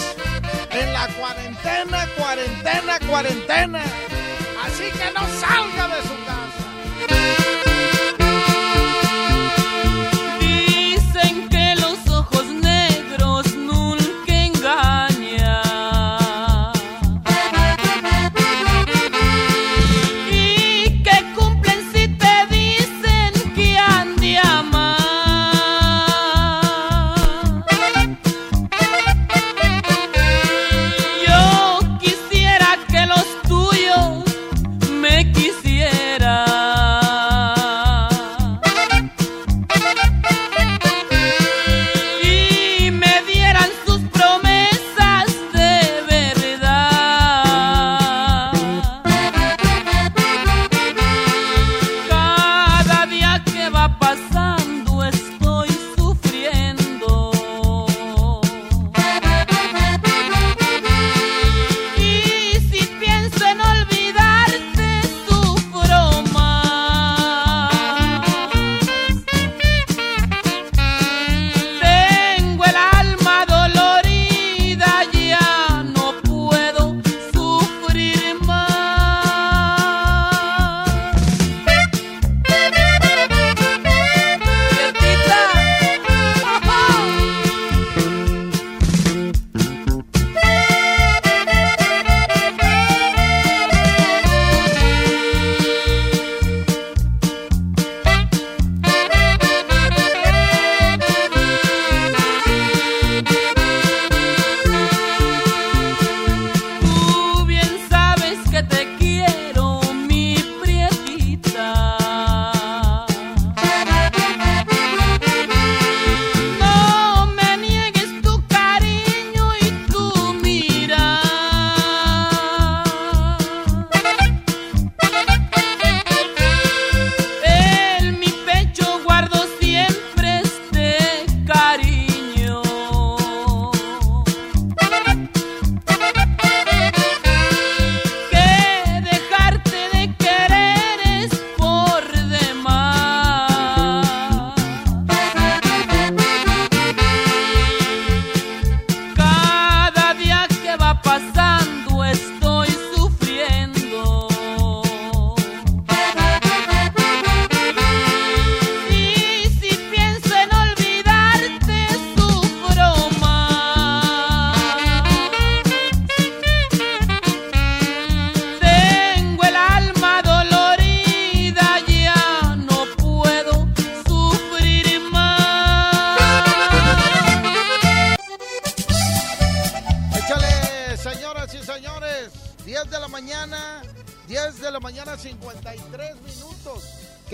[0.71, 3.83] en la cuarentena, cuarentena, cuarentena.
[4.65, 6.24] Así que no salga de su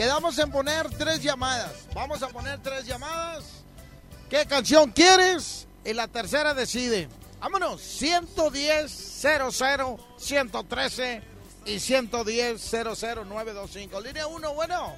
[0.00, 1.86] Quedamos en poner tres llamadas.
[1.94, 3.62] Vamos a poner tres llamadas.
[4.30, 5.68] ¿Qué canción quieres?
[5.84, 7.06] Y la tercera decide.
[7.38, 11.22] Vámonos, 110 00 113
[11.66, 14.00] y 110 00925.
[14.00, 14.94] Línea 1, bueno.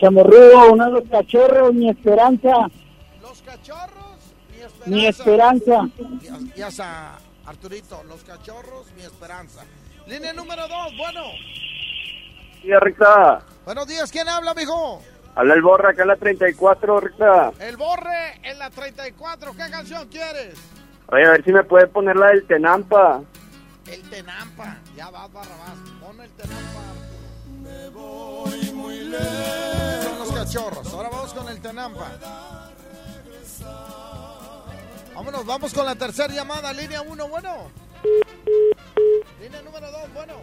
[0.00, 2.68] Chamorrudo, uno de los cachorros, mi esperanza.
[3.20, 4.16] Los cachorros,
[4.86, 5.82] mi esperanza.
[5.82, 5.90] Mi esperanza.
[6.22, 9.64] Ya, ya está, Arturito, los cachorros, mi esperanza.
[10.06, 11.22] Línea número 2, bueno.
[12.60, 13.40] Sí, Rita.
[13.64, 15.02] Buenos días, ¿quién habla, mijo?
[15.34, 17.52] Habla el borra acá en la 34, Rita.
[17.60, 20.58] El Borre en la 34, ¿qué canción quieres?
[21.06, 23.22] Oye, a ver si me puede poner la del Tenampa.
[23.86, 26.80] El Tenampa, ya va Barrabás, pon el Tenampa.
[27.62, 30.02] Me voy muy lejos.
[30.02, 32.10] Son los cachorros, ahora vamos con el Tenampa.
[35.14, 37.70] Vámonos, vamos con la tercera llamada, línea 1, bueno.
[39.40, 40.34] Línea número 2, bueno.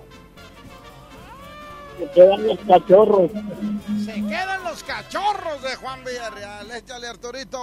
[1.97, 3.31] Se quedan los cachorros.
[4.03, 6.71] Se quedan los cachorros de Juan Villarreal.
[6.71, 7.61] Échale, Arturito.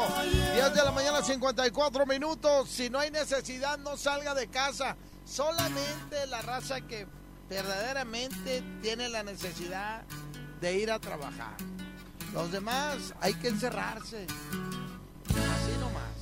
[0.55, 2.69] 10 de la mañana, 54 minutos.
[2.69, 4.97] Si no hay necesidad, no salga de casa.
[5.25, 7.07] Solamente la raza que
[7.49, 10.03] verdaderamente tiene la necesidad
[10.61, 11.57] de ir a trabajar.
[12.33, 14.27] Los demás hay que encerrarse.
[15.29, 16.13] Así nomás.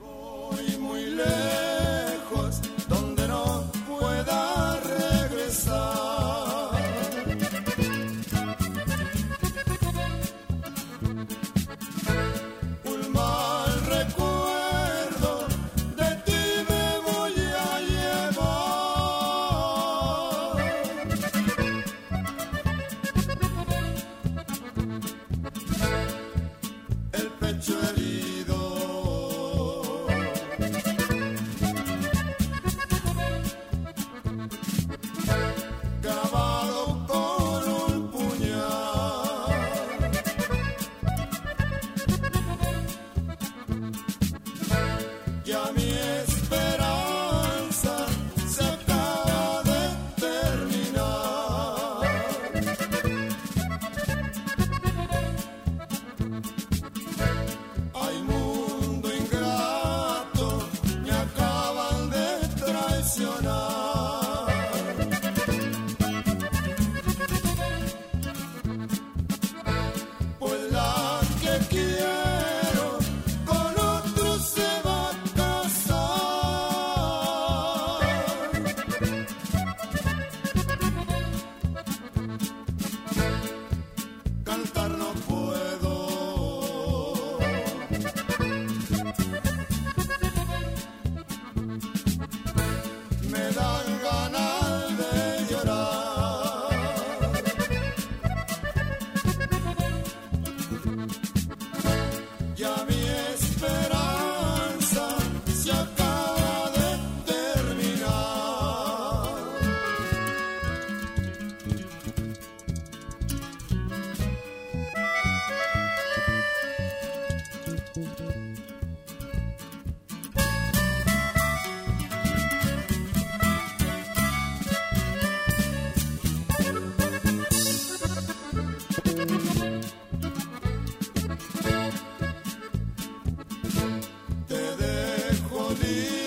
[0.00, 6.41] Voy muy lejos, donde no pueda regresar.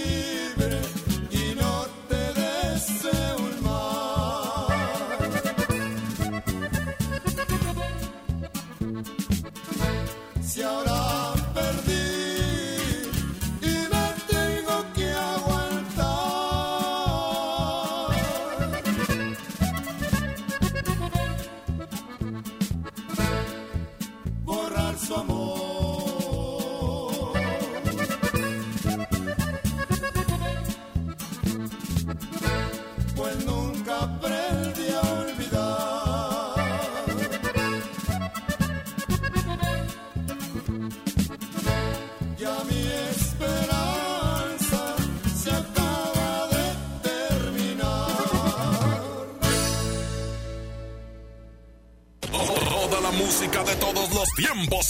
[0.06, 0.45] you.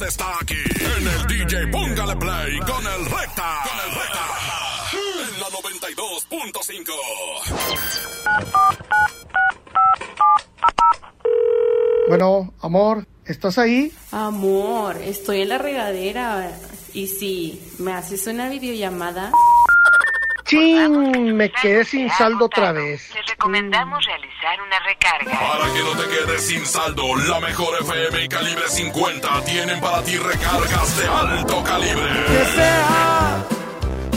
[0.02, 3.60] Está aquí en el DJ Póngale Play con el Recta.
[3.64, 4.20] Con el Recta.
[4.92, 6.92] En la 92.5.
[12.10, 13.92] Bueno, amor, ¿estás ahí?
[14.12, 16.52] Amor, estoy en la regadera.
[16.94, 19.32] Y si me haces una videollamada.
[20.46, 23.12] Chin, me quedé sin saldo otra vez.
[23.14, 24.05] Le recomendamos.
[25.66, 30.04] Para que no te quedes sin saldo, la mejor FM y calibre 50 tienen para
[30.04, 32.04] ti recargas de alto calibre.
[32.28, 33.44] Que sea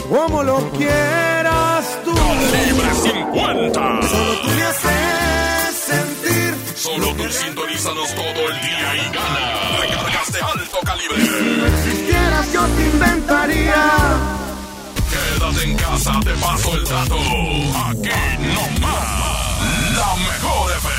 [0.07, 2.13] como lo quieras tú.
[2.13, 3.79] Calibre 50.
[3.79, 6.55] Solo tú me haces sentir.
[6.75, 9.77] Solo tú sintonízanos todo el día y gana.
[9.81, 11.25] Recargas de alto calibre.
[11.25, 13.85] Si no existieras, yo te inventaría.
[15.09, 17.17] Quédate en casa, te paso el dato.
[17.87, 18.09] Aquí
[18.53, 19.29] no más.
[19.97, 20.98] La mejor FM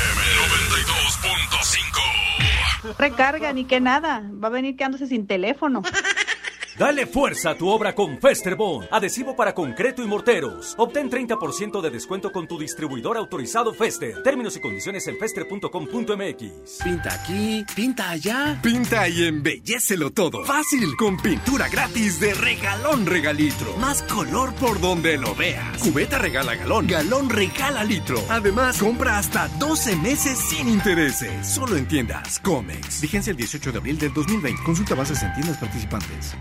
[2.97, 4.29] Recarga ni que nada.
[4.31, 5.81] Va a venir quedándose sin teléfono.
[6.77, 10.73] Dale fuerza a tu obra con Festerbond, adhesivo para concreto y morteros.
[10.77, 14.23] Obtén 30% de descuento con tu distribuidor autorizado Fester.
[14.23, 16.83] Términos y condiciones en fester.com.mx.
[16.83, 18.59] Pinta aquí, pinta allá.
[18.61, 20.45] Pinta y embellecelo todo.
[20.45, 23.75] Fácil, con pintura gratis de regalón regalitro.
[23.77, 25.77] Más color por donde lo veas.
[25.79, 28.17] Cubeta regala galón, galón regala litro.
[28.29, 31.47] Además, compra hasta 12 meses sin intereses.
[31.47, 33.01] Solo en tiendas Comex.
[33.01, 34.63] Vigencia el 18 de abril del 2020.
[34.63, 36.35] Consulta bases en tiendas participantes.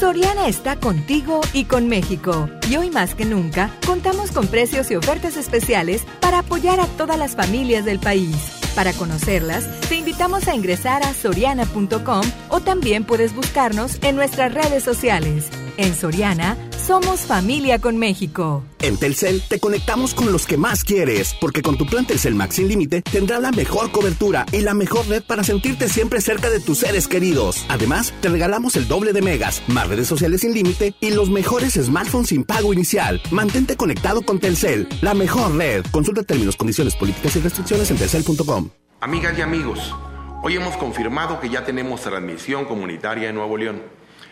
[0.00, 2.48] Soriana está contigo y con México.
[2.70, 7.18] Y hoy más que nunca, contamos con precios y ofertas especiales para apoyar a todas
[7.18, 8.34] las familias del país.
[8.74, 14.82] Para conocerlas, te invitamos a ingresar a soriana.com o también puedes buscarnos en nuestras redes
[14.82, 15.50] sociales.
[15.76, 18.62] En Soriana, somos familia con México.
[18.80, 22.56] En Telcel te conectamos con los que más quieres, porque con tu plan Telcel Max
[22.56, 26.60] sin límite tendrás la mejor cobertura y la mejor red para sentirte siempre cerca de
[26.60, 27.64] tus seres queridos.
[27.68, 31.74] Además, te regalamos el doble de megas, más redes sociales sin límite y los mejores
[31.74, 33.20] smartphones sin pago inicial.
[33.30, 35.84] Mantente conectado con Telcel, la mejor red.
[35.90, 38.70] Consulta términos, condiciones, políticas y restricciones en telcel.com.
[39.00, 39.94] Amigas y amigos,
[40.42, 43.99] hoy hemos confirmado que ya tenemos transmisión comunitaria en Nuevo León.